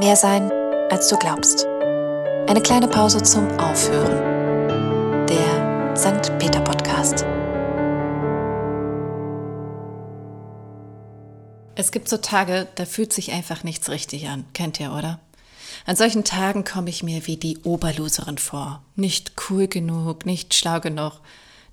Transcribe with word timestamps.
Mehr 0.00 0.16
sein, 0.16 0.50
als 0.88 1.08
du 1.08 1.18
glaubst. 1.18 1.66
Eine 1.66 2.62
kleine 2.62 2.88
Pause 2.88 3.22
zum 3.22 3.50
Aufhören. 3.58 5.26
Der 5.26 5.94
St. 5.94 6.38
Peter 6.38 6.62
Podcast. 6.62 7.26
Es 11.74 11.92
gibt 11.92 12.08
so 12.08 12.16
Tage, 12.16 12.66
da 12.76 12.86
fühlt 12.86 13.12
sich 13.12 13.32
einfach 13.32 13.62
nichts 13.62 13.90
richtig 13.90 14.26
an. 14.28 14.46
Kennt 14.54 14.80
ihr, 14.80 14.94
oder? 14.94 15.20
An 15.84 15.96
solchen 15.96 16.24
Tagen 16.24 16.64
komme 16.64 16.88
ich 16.88 17.02
mir 17.02 17.26
wie 17.26 17.36
die 17.36 17.58
Oberloserin 17.58 18.38
vor. 18.38 18.82
Nicht 18.96 19.32
cool 19.50 19.68
genug, 19.68 20.24
nicht 20.24 20.54
schlau 20.54 20.80
genug, 20.80 21.20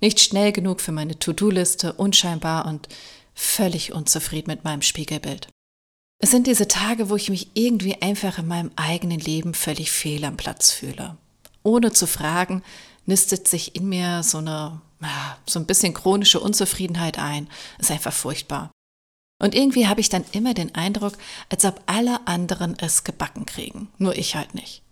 nicht 0.02 0.20
schnell 0.20 0.52
genug 0.52 0.82
für 0.82 0.92
meine 0.92 1.18
To-Do-Liste, 1.18 1.94
unscheinbar 1.94 2.66
und 2.66 2.88
völlig 3.32 3.94
unzufrieden 3.94 4.50
mit 4.50 4.64
meinem 4.64 4.82
Spiegelbild. 4.82 5.48
Es 6.20 6.32
sind 6.32 6.46
diese 6.46 6.66
Tage, 6.66 7.10
wo 7.10 7.16
ich 7.16 7.30
mich 7.30 7.50
irgendwie 7.54 8.02
einfach 8.02 8.38
in 8.38 8.48
meinem 8.48 8.72
eigenen 8.74 9.20
Leben 9.20 9.54
völlig 9.54 9.90
fehl 9.92 10.24
am 10.24 10.36
Platz 10.36 10.72
fühle. 10.72 11.16
Ohne 11.62 11.92
zu 11.92 12.06
fragen, 12.06 12.62
nistet 13.06 13.46
sich 13.46 13.76
in 13.76 13.88
mir 13.88 14.22
so 14.22 14.38
eine, 14.38 14.80
so 15.46 15.60
ein 15.60 15.66
bisschen 15.66 15.94
chronische 15.94 16.40
Unzufriedenheit 16.40 17.18
ein. 17.18 17.48
Ist 17.78 17.92
einfach 17.92 18.12
furchtbar. 18.12 18.70
Und 19.40 19.54
irgendwie 19.54 19.86
habe 19.86 20.00
ich 20.00 20.08
dann 20.08 20.24
immer 20.32 20.54
den 20.54 20.74
Eindruck, 20.74 21.14
als 21.48 21.64
ob 21.64 21.80
alle 21.86 22.26
anderen 22.26 22.76
es 22.78 23.04
gebacken 23.04 23.46
kriegen, 23.46 23.88
nur 23.98 24.16
ich 24.16 24.34
halt 24.34 24.54
nicht. 24.54 24.82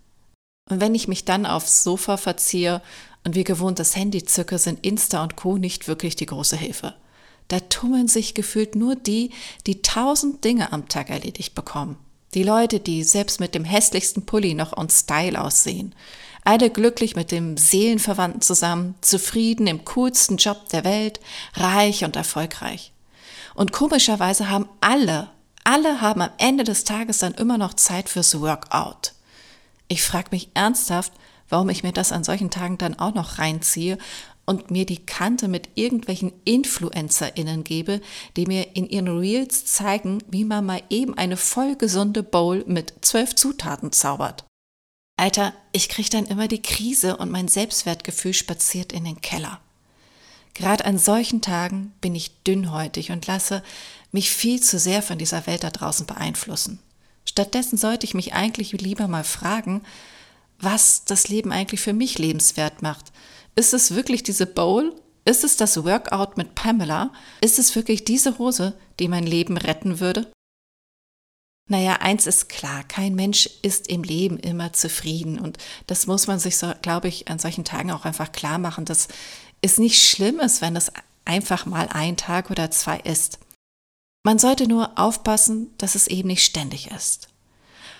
Und 0.70 0.80
wenn 0.80 0.94
ich 0.94 1.08
mich 1.08 1.24
dann 1.24 1.46
aufs 1.46 1.82
Sofa 1.82 2.16
verziehe 2.16 2.80
und 3.24 3.34
wie 3.34 3.44
gewohnt 3.44 3.80
das 3.80 3.96
Handy 3.96 4.24
zücke, 4.24 4.58
sind 4.58 4.86
Insta 4.86 5.24
und 5.24 5.34
Co. 5.34 5.58
nicht 5.58 5.88
wirklich 5.88 6.14
die 6.14 6.26
große 6.26 6.56
Hilfe. 6.56 6.94
Da 7.48 7.60
tummeln 7.60 8.08
sich 8.08 8.34
gefühlt 8.34 8.74
nur 8.74 8.96
die, 8.96 9.30
die 9.66 9.82
tausend 9.82 10.44
Dinge 10.44 10.72
am 10.72 10.88
Tag 10.88 11.10
erledigt 11.10 11.54
bekommen. 11.54 11.96
Die 12.34 12.42
Leute, 12.42 12.80
die 12.80 13.04
selbst 13.04 13.40
mit 13.40 13.54
dem 13.54 13.64
hässlichsten 13.64 14.26
Pulli 14.26 14.54
noch 14.54 14.76
on 14.76 14.90
Style 14.90 15.40
aussehen. 15.40 15.94
Alle 16.44 16.70
glücklich 16.70 17.16
mit 17.16 17.30
dem 17.32 17.56
Seelenverwandten 17.56 18.40
zusammen, 18.40 18.94
zufrieden 19.00 19.66
im 19.66 19.84
coolsten 19.84 20.36
Job 20.36 20.68
der 20.68 20.84
Welt, 20.84 21.20
reich 21.54 22.04
und 22.04 22.14
erfolgreich. 22.14 22.92
Und 23.54 23.72
komischerweise 23.72 24.50
haben 24.50 24.68
alle, 24.80 25.28
alle 25.64 26.00
haben 26.00 26.20
am 26.20 26.30
Ende 26.38 26.64
des 26.64 26.84
Tages 26.84 27.18
dann 27.18 27.34
immer 27.34 27.58
noch 27.58 27.74
Zeit 27.74 28.08
fürs 28.08 28.38
Workout. 28.40 29.14
Ich 29.88 30.02
frage 30.02 30.28
mich 30.30 30.50
ernsthaft, 30.54 31.12
warum 31.48 31.68
ich 31.68 31.82
mir 31.82 31.92
das 31.92 32.12
an 32.12 32.22
solchen 32.24 32.50
Tagen 32.50 32.78
dann 32.78 32.98
auch 32.98 33.14
noch 33.14 33.38
reinziehe 33.38 33.98
und 34.46 34.70
mir 34.70 34.86
die 34.86 35.04
Kante 35.04 35.48
mit 35.48 35.68
irgendwelchen 35.74 36.32
InfluencerInnen 36.44 37.64
gebe, 37.64 38.00
die 38.36 38.46
mir 38.46 38.76
in 38.76 38.88
ihren 38.88 39.18
Reels 39.18 39.66
zeigen, 39.66 40.22
wie 40.30 40.44
man 40.44 40.64
mal 40.64 40.82
eben 40.88 41.18
eine 41.18 41.36
vollgesunde 41.36 42.22
Bowl 42.22 42.64
mit 42.66 42.94
zwölf 43.02 43.34
Zutaten 43.34 43.92
zaubert. 43.92 44.44
Alter, 45.18 45.52
ich 45.72 45.88
krieg 45.88 46.10
dann 46.10 46.26
immer 46.26 46.46
die 46.46 46.62
Krise 46.62 47.16
und 47.16 47.30
mein 47.30 47.48
Selbstwertgefühl 47.48 48.34
spaziert 48.34 48.92
in 48.92 49.04
den 49.04 49.20
Keller. 49.20 49.60
Gerade 50.54 50.84
an 50.84 50.98
solchen 50.98 51.42
Tagen 51.42 51.92
bin 52.00 52.14
ich 52.14 52.42
dünnhäutig 52.44 53.10
und 53.10 53.26
lasse 53.26 53.62
mich 54.12 54.30
viel 54.30 54.62
zu 54.62 54.78
sehr 54.78 55.02
von 55.02 55.18
dieser 55.18 55.46
Welt 55.46 55.64
da 55.64 55.70
draußen 55.70 56.06
beeinflussen. 56.06 56.78
Stattdessen 57.28 57.76
sollte 57.76 58.06
ich 58.06 58.14
mich 58.14 58.32
eigentlich 58.34 58.72
lieber 58.72 59.08
mal 59.08 59.24
fragen, 59.24 59.82
was 60.58 61.04
das 61.04 61.28
Leben 61.28 61.52
eigentlich 61.52 61.80
für 61.80 61.92
mich 61.92 62.18
lebenswert 62.18 62.80
macht, 62.80 63.12
ist 63.56 63.74
es 63.74 63.94
wirklich 63.94 64.22
diese 64.22 64.46
Bowl? 64.46 64.94
Ist 65.24 65.42
es 65.42 65.56
das 65.56 65.82
Workout 65.84 66.36
mit 66.36 66.54
Pamela? 66.54 67.12
Ist 67.40 67.58
es 67.58 67.74
wirklich 67.74 68.04
diese 68.04 68.38
Hose, 68.38 68.78
die 69.00 69.08
mein 69.08 69.26
Leben 69.26 69.56
retten 69.56 69.98
würde? 69.98 70.30
Naja, 71.68 71.94
eins 71.94 72.28
ist 72.28 72.48
klar, 72.48 72.84
kein 72.84 73.16
Mensch 73.16 73.50
ist 73.62 73.88
im 73.88 74.04
Leben 74.04 74.38
immer 74.38 74.72
zufrieden 74.72 75.40
und 75.40 75.58
das 75.88 76.06
muss 76.06 76.28
man 76.28 76.38
sich, 76.38 76.58
so, 76.58 76.72
glaube 76.80 77.08
ich, 77.08 77.26
an 77.28 77.40
solchen 77.40 77.64
Tagen 77.64 77.90
auch 77.90 78.04
einfach 78.04 78.30
klar 78.30 78.58
machen, 78.58 78.84
dass 78.84 79.08
es 79.62 79.78
nicht 79.78 80.00
schlimm 80.00 80.38
ist, 80.38 80.62
wenn 80.62 80.76
es 80.76 80.92
einfach 81.24 81.66
mal 81.66 81.88
ein 81.90 82.16
Tag 82.16 82.52
oder 82.52 82.70
zwei 82.70 83.00
ist. 83.00 83.40
Man 84.24 84.38
sollte 84.38 84.68
nur 84.68 84.96
aufpassen, 84.96 85.74
dass 85.78 85.96
es 85.96 86.06
eben 86.06 86.28
nicht 86.28 86.44
ständig 86.44 86.92
ist. 86.92 87.28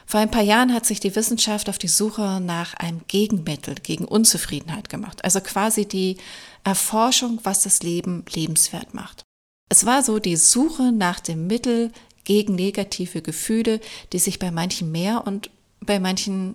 Vor 0.06 0.20
ein 0.20 0.30
paar 0.30 0.42
Jahren 0.42 0.72
hat 0.72 0.86
sich 0.86 1.00
die 1.00 1.16
Wissenschaft 1.16 1.68
auf 1.68 1.78
die 1.78 1.88
Suche 1.88 2.40
nach 2.40 2.74
einem 2.74 3.00
Gegenmittel 3.08 3.74
gegen 3.74 4.04
Unzufriedenheit 4.04 4.88
gemacht, 4.88 5.24
also 5.24 5.40
quasi 5.40 5.84
die 5.86 6.16
Erforschung, 6.62 7.40
was 7.42 7.62
das 7.62 7.82
Leben 7.82 8.24
lebenswert 8.32 8.94
macht. 8.94 9.24
Es 9.68 9.84
war 9.84 10.04
so 10.04 10.20
die 10.20 10.36
Suche 10.36 10.92
nach 10.92 11.18
dem 11.18 11.48
Mittel 11.48 11.90
gegen 12.22 12.54
negative 12.54 13.20
Gefühle, 13.20 13.80
die 14.12 14.20
sich 14.20 14.38
bei 14.38 14.52
manchen 14.52 14.92
mehr 14.92 15.26
und 15.26 15.50
bei 15.80 15.98
manchen 15.98 16.54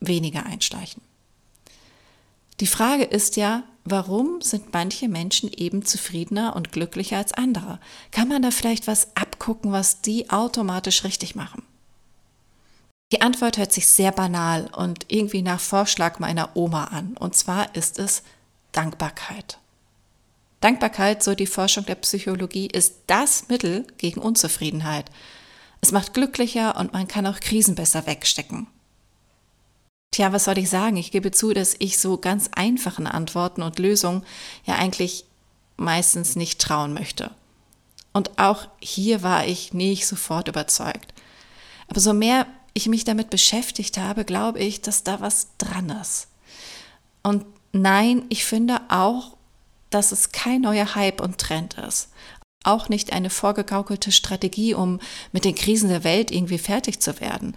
weniger 0.00 0.44
einschleichen. 0.44 1.02
Die 2.60 2.66
Frage 2.66 3.04
ist 3.04 3.36
ja, 3.36 3.62
warum 3.84 4.42
sind 4.42 4.74
manche 4.74 5.08
Menschen 5.08 5.50
eben 5.50 5.86
zufriedener 5.86 6.54
und 6.54 6.72
glücklicher 6.72 7.16
als 7.16 7.32
andere? 7.32 7.80
Kann 8.10 8.28
man 8.28 8.42
da 8.42 8.50
vielleicht 8.50 8.86
was 8.86 9.16
abgucken, 9.16 9.72
was 9.72 10.02
die 10.02 10.28
automatisch 10.28 11.04
richtig 11.04 11.34
machen? 11.34 11.62
Die 13.12 13.22
Antwort 13.22 13.58
hört 13.58 13.72
sich 13.72 13.88
sehr 13.88 14.12
banal 14.12 14.70
und 14.72 15.06
irgendwie 15.08 15.42
nach 15.42 15.60
Vorschlag 15.60 16.20
meiner 16.20 16.56
Oma 16.56 16.84
an. 16.84 17.16
Und 17.18 17.34
zwar 17.34 17.74
ist 17.74 17.98
es 17.98 18.22
Dankbarkeit. 18.72 19.58
Dankbarkeit, 20.60 21.22
so 21.22 21.34
die 21.34 21.46
Forschung 21.46 21.86
der 21.86 21.96
Psychologie, 21.96 22.68
ist 22.68 22.94
das 23.08 23.48
Mittel 23.48 23.86
gegen 23.98 24.20
Unzufriedenheit. 24.20 25.10
Es 25.80 25.90
macht 25.90 26.14
glücklicher 26.14 26.78
und 26.78 26.92
man 26.92 27.08
kann 27.08 27.26
auch 27.26 27.40
Krisen 27.40 27.74
besser 27.74 28.06
wegstecken. 28.06 28.68
Tja, 30.12 30.32
was 30.32 30.44
soll 30.44 30.58
ich 30.58 30.68
sagen? 30.68 30.96
Ich 30.96 31.12
gebe 31.12 31.30
zu, 31.30 31.52
dass 31.52 31.74
ich 31.78 31.98
so 31.98 32.18
ganz 32.18 32.50
einfachen 32.54 33.06
Antworten 33.06 33.62
und 33.62 33.78
Lösungen 33.78 34.24
ja 34.64 34.74
eigentlich 34.74 35.24
meistens 35.76 36.36
nicht 36.36 36.60
trauen 36.60 36.92
möchte. 36.92 37.30
Und 38.12 38.38
auch 38.38 38.68
hier 38.80 39.22
war 39.22 39.46
ich 39.46 39.72
nicht 39.72 40.06
sofort 40.06 40.48
überzeugt. 40.48 41.14
Aber 41.88 42.00
so 42.00 42.12
mehr 42.12 42.46
ich 42.74 42.86
mich 42.86 43.04
damit 43.04 43.30
beschäftigt 43.30 43.98
habe, 43.98 44.24
glaube 44.24 44.58
ich, 44.58 44.80
dass 44.80 45.02
da 45.02 45.20
was 45.20 45.48
dran 45.58 45.90
ist. 45.90 46.28
Und 47.22 47.44
nein, 47.72 48.24
ich 48.28 48.44
finde 48.44 48.80
auch, 48.88 49.36
dass 49.90 50.12
es 50.12 50.32
kein 50.32 50.62
neuer 50.62 50.94
Hype 50.94 51.20
und 51.20 51.38
Trend 51.38 51.74
ist. 51.74 52.08
Auch 52.62 52.88
nicht 52.88 53.12
eine 53.12 53.30
vorgegaukelte 53.30 54.12
Strategie, 54.12 54.74
um 54.74 55.00
mit 55.32 55.44
den 55.44 55.54
Krisen 55.54 55.88
der 55.88 56.04
Welt 56.04 56.30
irgendwie 56.30 56.58
fertig 56.58 57.00
zu 57.00 57.20
werden. 57.20 57.56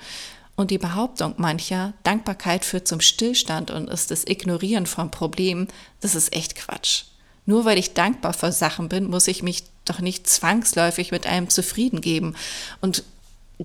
Und 0.56 0.72
die 0.72 0.78
Behauptung 0.78 1.36
mancher, 1.38 1.94
Dankbarkeit 2.04 2.64
führt 2.64 2.88
zum 2.88 3.02
Stillstand 3.02 3.72
und 3.72 3.90
ist 3.90 4.12
das 4.12 4.26
Ignorieren 4.26 4.86
von 4.86 5.12
Problemen, 5.12 5.68
das 6.00 6.16
ist 6.16 6.34
echt 6.34 6.56
Quatsch. 6.56 7.06
Nur 7.46 7.66
weil 7.66 7.78
ich 7.78 7.94
dankbar 7.94 8.34
für 8.34 8.52
Sachen 8.52 8.88
bin, 8.88 9.10
muss 9.10 9.28
ich 9.28 9.44
mich 9.44 9.64
doch 9.86 10.00
nicht 10.00 10.30
zwangsläufig 10.30 11.12
mit 11.12 11.28
einem 11.28 11.50
zufrieden 11.50 12.00
geben 12.00 12.36
und 12.80 13.04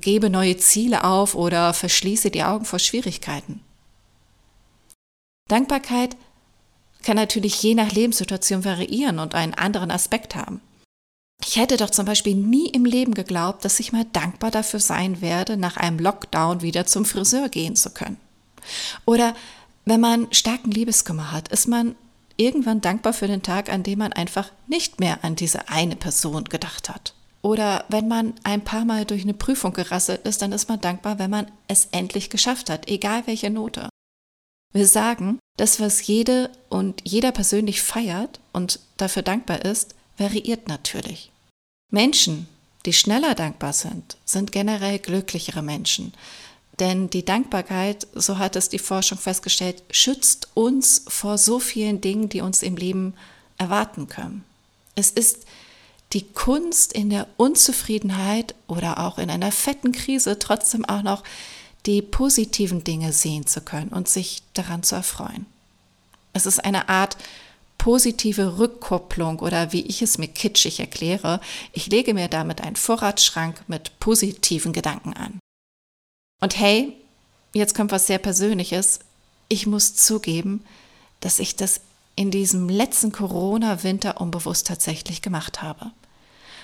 gebe 0.01 0.31
neue 0.31 0.57
Ziele 0.57 1.05
auf 1.05 1.35
oder 1.35 1.75
verschließe 1.75 2.31
die 2.31 2.43
Augen 2.43 2.65
vor 2.65 2.79
Schwierigkeiten. 2.79 3.61
Dankbarkeit 5.49 6.17
kann 7.03 7.17
natürlich 7.17 7.63
je 7.63 7.75
nach 7.75 7.93
Lebenssituation 7.93 8.65
variieren 8.65 9.19
und 9.19 9.35
einen 9.35 9.55
anderen 9.55 9.91
Aspekt 9.91 10.35
haben. 10.35 10.61
Ich 11.45 11.57
hätte 11.57 11.77
doch 11.77 11.91
zum 11.91 12.05
Beispiel 12.05 12.35
nie 12.35 12.69
im 12.69 12.85
Leben 12.85 13.15
geglaubt, 13.15 13.65
dass 13.65 13.81
ich 13.81 13.93
mal 13.93 14.05
dankbar 14.13 14.51
dafür 14.51 14.81
sein 14.81 15.21
werde, 15.21 15.57
nach 15.57 15.77
einem 15.77 15.99
Lockdown 15.99 16.63
wieder 16.63 16.85
zum 16.87 17.05
Friseur 17.05 17.49
gehen 17.49 17.77
zu 17.77 17.91
können. 17.91 18.19
Oder 19.07 19.35
wenn 19.85 20.01
man 20.01 20.33
starken 20.33 20.71
Liebeskummer 20.71 21.33
hat, 21.33 21.49
ist 21.49 21.69
man 21.69 21.95
irgendwann 22.37 22.81
dankbar 22.81 23.13
für 23.13 23.29
den 23.29 23.43
Tag, 23.43 23.71
an 23.71 23.83
dem 23.83 24.01
man 24.01 24.13
einfach 24.13 24.51
nicht 24.67 25.01
mehr 25.01 25.25
an 25.25 25.37
diese 25.37 25.69
eine 25.69 25.97
Person 25.97 26.45
gedacht 26.45 26.89
hat. 26.89 27.15
Oder 27.43 27.85
wenn 27.89 28.09
man 28.09 28.35
ein 28.43 28.65
paar 28.65 28.85
Mal 28.85 29.05
durch 29.05 29.23
eine 29.23 29.35
Prüfung 29.35 29.73
gerasselt 29.73 30.27
ist, 30.27 30.43
dann 30.43 30.53
ist 30.53 30.69
man 30.69 30.81
dankbar, 30.81 31.19
wenn 31.19 31.31
man 31.31 31.51
es 31.69 31.89
endlich 31.93 32.31
geschafft 32.31 32.69
hat, 32.69 32.89
egal 32.89 33.27
welche 33.27 33.51
Note. 33.51 33.89
Wir 34.73 34.87
sagen, 34.87 35.39
das, 35.57 35.81
was 35.81 36.07
jede 36.07 36.51
und 36.69 37.03
jeder 37.05 37.33
persönlich 37.33 37.81
feiert 37.81 38.41
und 38.53 38.81
dafür 38.97 39.23
dankbar 39.23 39.65
ist, 39.65 39.95
variiert 40.19 40.69
natürlich. 40.69 41.31
Menschen, 41.91 42.49
die 42.85 42.93
schneller 42.93 43.35
dankbar 43.35 43.73
sind, 43.73 44.17
sind 44.25 44.53
generell 44.53 44.99
glücklichere 44.99 45.63
Menschen. 45.63 46.13
Denn 46.81 47.11
die 47.11 47.25
Dankbarkeit, 47.25 48.07
so 48.15 48.39
hat 48.39 48.57
es 48.57 48.69
die 48.69 48.79
Forschung 48.79 49.19
festgestellt, 49.19 49.83
schützt 49.91 50.49
uns 50.55 51.05
vor 51.09 51.39
so 51.39 51.59
vielen 51.59 52.01
Dingen, 52.01 52.29
die 52.29 52.41
uns 52.41 52.63
im 52.63 52.77
Leben 52.77 53.15
erwarten 53.57 54.09
können. 54.09 54.45
Es 54.95 55.11
ist 55.11 55.45
die 56.13 56.23
Kunst 56.23 56.93
in 56.93 57.11
der 57.11 57.27
Unzufriedenheit 57.37 58.55
oder 58.67 58.99
auch 58.99 59.19
in 59.19 59.31
einer 59.31 59.53
fetten 59.53 59.93
Krise 59.93 60.39
trotzdem 60.39 60.85
auch 60.85 61.03
noch 61.03 61.23
die 61.87 62.03
positiven 62.03 62.85
Dinge 62.85 63.13
sehen 63.13 63.47
zu 63.47 63.61
können 63.61 63.91
und 63.91 64.09
sich 64.09 64.43
daran 64.55 64.83
zu 64.83 64.95
erfreuen. 64.95 65.47
Es 66.33 66.47
ist 66.47 66.65
eine 66.65 66.89
Art 66.89 67.17
positive 67.79 68.59
Rückkopplung 68.59 69.39
oder 69.39 69.73
wie 69.73 69.83
ich 69.83 70.03
es 70.03 70.19
mir 70.19 70.29
kitschig 70.29 70.81
erkläre, 70.81 71.41
ich 71.73 71.87
lege 71.87 72.13
mir 72.13 72.29
damit 72.29 72.61
einen 72.61 72.77
Vorratsschrank 72.77 73.63
mit 73.69 73.99
positiven 74.01 74.73
Gedanken 74.73 75.15
an. 75.15 75.39
Und 76.41 76.59
hey, 76.59 76.93
jetzt 77.53 77.75
kommt 77.75 77.93
was 77.93 78.07
sehr 78.07 78.19
Persönliches. 78.19 79.01
Ich 79.49 79.67
muss 79.67 79.95
zugeben, 79.95 80.65
dass 81.21 81.39
ich 81.39 81.57
das 81.57 81.81
in 82.19 82.33
diesem 82.33 82.69
letzten 82.69 83.13
Corona-Winter 83.13 84.21
unbewusst 84.21 84.67
tatsächlich 84.67 85.23
gemacht 85.23 85.63
habe. 85.63 85.93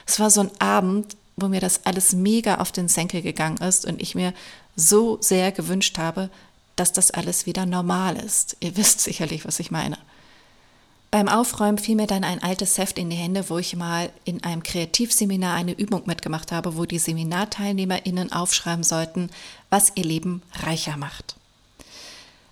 Es 0.05 0.19
war 0.19 0.29
so 0.29 0.41
ein 0.41 0.51
Abend, 0.61 1.17
wo 1.37 1.47
mir 1.47 1.61
das 1.61 1.87
alles 1.87 2.13
mega 2.13 2.57
auf 2.57 2.73
den 2.73 2.89
Senkel 2.89 3.23
gegangen 3.23 3.59
ist 3.59 3.87
und 3.87 4.03
ich 4.03 4.17
mir 4.17 4.35
so 4.75 5.17
sehr 5.21 5.53
gewünscht 5.53 5.97
habe, 5.97 6.29
dass 6.75 6.93
das 6.93 7.13
alles 7.13 7.47
wieder 7.47 7.67
normal 7.67 8.17
ist. 8.17 8.57
Ihr 8.59 8.77
wisst 8.77 8.99
sicherlich, 8.99 9.45
was 9.45 9.61
ich 9.61 9.71
meine. 9.71 9.97
Beim 11.13 11.29
Aufräumen 11.29 11.79
fiel 11.79 11.95
mir 11.95 12.09
dann 12.09 12.25
ein 12.25 12.43
altes 12.43 12.77
Heft 12.77 12.99
in 12.99 13.09
die 13.09 13.15
Hände, 13.15 13.49
wo 13.49 13.59
ich 13.59 13.77
mal 13.77 14.11
in 14.25 14.43
einem 14.43 14.65
Kreativseminar 14.65 15.55
eine 15.55 15.79
Übung 15.79 16.03
mitgemacht 16.07 16.51
habe, 16.51 16.77
wo 16.77 16.85
die 16.85 16.99
SeminarteilnehmerInnen 16.99 18.33
aufschreiben 18.33 18.83
sollten, 18.83 19.31
was 19.71 19.93
ihr 19.95 20.05
Leben 20.05 20.43
reicher 20.65 20.97
macht. 20.97 21.37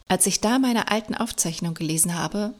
Als 0.07 0.29
ich 0.29 0.41
da 0.41 0.61
meine 0.61 0.93
alten 0.93 1.17
Aufzeichnungen 1.17 1.75
gelesen 1.75 2.17
habe, 2.17 2.55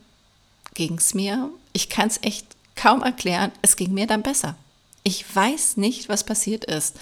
ging 0.75 0.99
es 0.99 1.15
mir, 1.15 1.51
ich 1.73 1.89
kann 1.89 2.09
es 2.09 2.19
echt 2.23 2.47
kaum 2.75 3.03
erklären, 3.03 3.53
es 3.63 3.77
ging 3.77 3.93
mir 3.93 4.07
dann 4.07 4.23
besser. 4.23 4.57
Ich 5.05 5.25
weiß 5.35 5.77
nicht, 5.77 6.09
was 6.09 6.25
passiert 6.25 6.65
ist. 6.65 6.97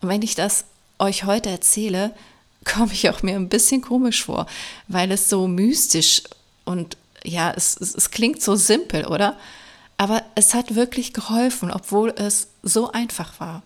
Und 0.00 0.08
wenn 0.08 0.22
ich 0.22 0.34
das 0.34 0.64
euch 0.98 1.24
heute 1.24 1.50
erzähle, 1.50 2.14
komme 2.64 2.92
ich 2.92 3.08
auch 3.08 3.22
mir 3.22 3.36
ein 3.36 3.48
bisschen 3.48 3.80
komisch 3.80 4.24
vor, 4.24 4.46
weil 4.88 5.10
es 5.12 5.28
so 5.28 5.48
mystisch 5.48 6.22
und 6.64 6.96
ja, 7.24 7.52
es, 7.56 7.76
es, 7.80 7.94
es 7.94 8.10
klingt 8.10 8.42
so 8.42 8.56
simpel, 8.56 9.06
oder? 9.06 9.36
Aber 9.96 10.22
es 10.34 10.54
hat 10.54 10.74
wirklich 10.74 11.12
geholfen, 11.12 11.70
obwohl 11.70 12.10
es 12.16 12.48
so 12.62 12.92
einfach 12.92 13.40
war. 13.40 13.62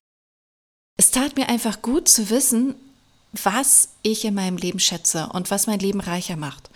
Es 0.98 1.10
tat 1.10 1.36
mir 1.36 1.48
einfach 1.48 1.82
gut 1.82 2.08
zu 2.08 2.30
wissen, 2.30 2.74
was 3.32 3.88
ich 4.02 4.24
in 4.24 4.34
meinem 4.34 4.56
Leben 4.56 4.78
schätze 4.78 5.28
und 5.32 5.50
was 5.50 5.66
mein 5.66 5.78
Leben 5.78 6.00
reicher 6.00 6.36
macht. 6.36 6.70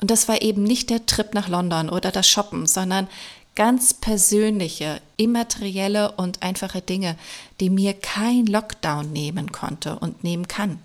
Und 0.00 0.10
das 0.10 0.28
war 0.28 0.42
eben 0.42 0.62
nicht 0.62 0.90
der 0.90 1.06
Trip 1.06 1.34
nach 1.34 1.48
London 1.48 1.90
oder 1.90 2.10
das 2.10 2.28
Shoppen, 2.28 2.66
sondern 2.66 3.08
ganz 3.54 3.92
persönliche, 3.92 5.00
immaterielle 5.16 6.12
und 6.12 6.42
einfache 6.42 6.80
Dinge, 6.80 7.16
die 7.60 7.68
mir 7.68 7.92
kein 7.92 8.46
Lockdown 8.46 9.12
nehmen 9.12 9.52
konnte 9.52 9.98
und 9.98 10.24
nehmen 10.24 10.48
kann. 10.48 10.78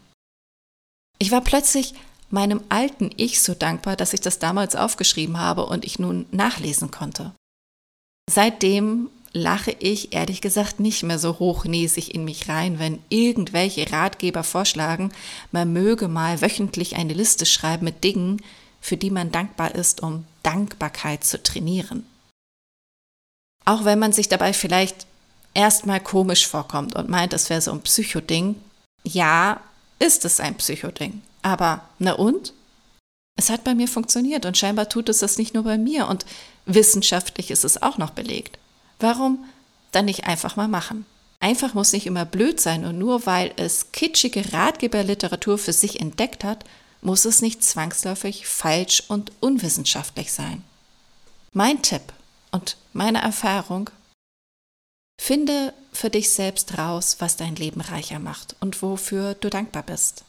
Ich 1.18 1.32
war 1.32 1.42
plötzlich 1.42 1.94
meinem 2.30 2.62
alten 2.70 3.12
Ich 3.16 3.42
so 3.42 3.54
dankbar, 3.54 3.96
dass 3.96 4.14
ich 4.14 4.20
das 4.22 4.40
damals 4.40 4.76
aufgeschrieben 4.76 5.40
habe 5.40 5.66
und 5.66 5.86
ich 5.86 6.00
nun 6.00 6.26
nachlesen 6.32 6.92
konnte. 6.92 7.32
Seitdem 8.30 9.10
lache 9.32 9.76
ich 9.80 10.14
ehrlich 10.14 10.42
gesagt 10.42 10.80
nicht 10.80 11.04
mehr 11.04 11.20
so 11.20 11.40
hochnäsig 11.40 12.16
in 12.16 12.26
mich 12.26 12.50
rein, 12.50 12.80
wenn 12.80 13.00
irgendwelche 13.10 13.92
Ratgeber 13.92 14.44
vorschlagen, 14.44 15.12
man 15.52 15.72
möge 15.72 16.08
mal 16.08 16.42
wöchentlich 16.42 16.96
eine 16.96 17.14
Liste 17.14 17.46
schreiben 17.46 17.86
mit 17.86 18.04
Dingen, 18.04 18.42
für 18.86 18.98
die 18.98 19.10
man 19.10 19.32
dankbar 19.32 19.74
ist, 19.74 20.04
um 20.04 20.26
Dankbarkeit 20.44 21.24
zu 21.24 21.42
trainieren. 21.42 22.06
Auch 23.66 23.84
wenn 23.84 23.98
man 23.98 24.14
sich 24.14 24.30
dabei 24.30 24.54
vielleicht 24.54 25.08
erstmal 25.56 26.00
komisch 26.00 26.46
vorkommt 26.46 26.96
und 26.96 27.10
meint, 27.10 27.34
es 27.34 27.50
wäre 27.50 27.62
so 27.62 27.72
ein 27.72 27.82
Psychoding, 27.82 28.62
ja, 29.04 29.60
ist 29.98 30.24
es 30.24 30.40
ein 30.40 30.54
Psychoding. 30.54 31.24
Aber 31.42 31.82
na 31.98 32.14
und? 32.14 32.54
Es 33.40 33.50
hat 33.50 33.64
bei 33.64 33.74
mir 33.74 33.88
funktioniert 33.88 34.46
und 34.46 34.56
scheinbar 34.56 34.88
tut 34.88 35.10
es 35.10 35.18
das 35.18 35.40
nicht 35.40 35.56
nur 35.56 35.64
bei 35.64 35.80
mir 35.80 36.08
und 36.08 36.28
wissenschaftlich 36.68 37.50
ist 37.50 37.66
es 37.66 37.82
auch 37.82 37.98
noch 37.98 38.12
belegt. 38.12 38.60
Warum 39.00 39.46
dann 39.94 40.06
nicht 40.06 40.28
einfach 40.28 40.58
mal 40.58 40.68
machen? 40.68 41.08
Einfach 41.40 41.74
muss 41.74 41.92
nicht 41.92 42.06
immer 42.06 42.26
blöd 42.26 42.62
sein 42.62 42.86
und 42.86 43.00
nur 43.00 43.26
weil 43.26 43.52
es 43.56 43.92
kitschige 43.92 44.54
Ratgeberliteratur 44.54 45.58
für 45.58 45.74
sich 45.74 46.00
entdeckt 46.00 46.44
hat, 46.44 46.66
muss 47.06 47.25
es 47.25 47.42
nicht 47.42 47.63
zwangsläufig 47.63 48.48
falsch 48.48 49.04
und 49.07 49.31
unwissenschaftlich 49.40 50.34
sein. 50.34 50.63
Mein 51.54 51.81
Tipp 51.81 52.02
und 52.52 52.78
meine 52.94 53.22
Erfahrung, 53.22 53.90
finde 55.22 55.74
für 55.94 56.10
dich 56.10 56.31
selbst 56.31 56.78
raus, 56.78 57.18
was 57.19 57.38
dein 57.38 57.56
Leben 57.56 57.80
reicher 57.81 58.19
macht 58.19 58.56
und 58.60 58.81
wofür 58.81 59.36
du 59.36 59.50
dankbar 59.50 59.84
bist. 59.84 60.25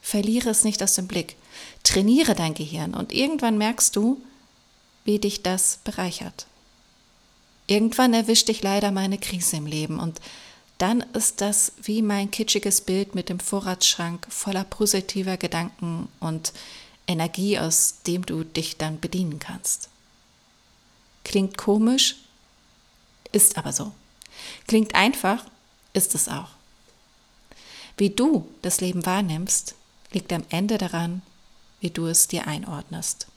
Verliere 0.00 0.50
es 0.50 0.64
nicht 0.64 0.82
aus 0.82 0.94
dem 0.94 1.08
Blick. 1.08 1.36
Trainiere 1.82 2.34
dein 2.34 2.54
Gehirn 2.54 2.94
und 2.94 3.12
irgendwann 3.12 3.58
merkst 3.58 3.94
du, 3.96 4.22
wie 5.04 5.18
dich 5.18 5.42
das 5.42 5.78
bereichert. 5.84 6.46
Irgendwann 7.66 8.14
erwischt 8.14 8.48
dich 8.48 8.62
leider 8.62 8.90
meine 8.90 9.18
Krise 9.18 9.56
im 9.56 9.66
Leben 9.66 9.98
und 9.98 10.20
dann 10.78 11.00
ist 11.12 11.40
das 11.40 11.72
wie 11.82 12.02
mein 12.02 12.30
kitschiges 12.30 12.80
Bild 12.80 13.14
mit 13.14 13.28
dem 13.28 13.40
Vorratsschrank 13.40 14.26
voller 14.28 14.64
positiver 14.64 15.36
Gedanken 15.36 16.08
und 16.20 16.52
Energie, 17.06 17.58
aus 17.58 18.02
dem 18.06 18.26
du 18.26 18.44
dich 18.44 18.76
dann 18.76 18.98
bedienen 18.98 19.38
kannst. 19.38 19.88
Klingt 21.22 21.56
komisch, 21.56 22.16
ist 23.32 23.56
aber 23.56 23.72
so. 23.72 23.92
Klingt 24.66 24.94
einfach, 24.94 25.44
ist 25.92 26.14
es 26.14 26.28
auch. 26.28 26.50
Wie 27.96 28.10
du 28.10 28.48
das 28.62 28.80
Leben 28.80 29.06
wahrnimmst, 29.06 29.74
liegt 30.12 30.32
am 30.32 30.44
Ende 30.50 30.78
daran, 30.78 31.22
wie 31.80 31.90
du 31.90 32.06
es 32.06 32.28
dir 32.28 32.46
einordnest. 32.46 33.28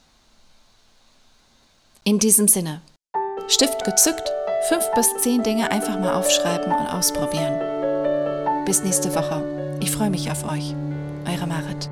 In 2.03 2.19
diesem 2.19 2.47
Sinne, 2.47 2.81
Stift 3.47 3.83
gezückt, 3.83 4.31
fünf 4.63 4.89
bis 4.95 5.15
zehn 5.17 5.43
Dinge 5.43 5.71
einfach 5.71 5.99
mal 5.99 6.13
aufschreiben 6.13 6.71
und 6.73 6.87
ausprobieren. 6.87 8.65
Bis 8.65 8.83
nächste 8.83 9.13
Woche. 9.15 9.43
Ich 9.79 9.91
freue 9.91 10.09
mich 10.09 10.29
auf 10.31 10.49
euch. 10.51 10.75
Eure 11.25 11.47
Marit. 11.47 11.89